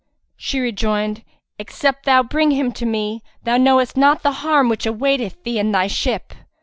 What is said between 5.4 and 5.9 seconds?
thee and thy